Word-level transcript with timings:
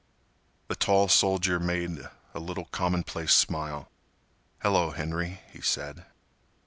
The 0.67 0.73
tall 0.75 1.09
soldier 1.09 1.59
made 1.59 2.09
a 2.33 2.39
little 2.39 2.65
commonplace 2.65 3.33
smile. 3.35 3.87
"Hello, 4.63 4.89
Henry," 4.89 5.41
he 5.53 5.61
said. 5.61 6.07